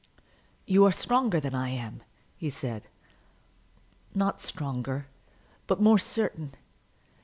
"You 0.65 0.83
are 0.87 0.91
stronger 0.91 1.39
than 1.39 1.53
I 1.53 1.69
am," 1.69 2.01
he 2.35 2.49
said. 2.49 2.87
"Not 4.15 4.41
stronger, 4.41 5.05
but 5.67 5.79
more 5.79 5.99
certain. 5.99 6.55